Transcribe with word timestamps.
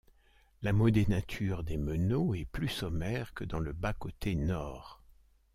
La 0.63 0.73
modénature 0.73 1.63
des 1.63 1.77
meneaux 1.77 2.33
est 2.33 2.45
plus 2.45 2.69
sommaire 2.69 3.35
que 3.35 3.43
dans 3.43 3.59
le 3.59 3.71
bas-côté 3.71 4.33
nord. 4.33 4.99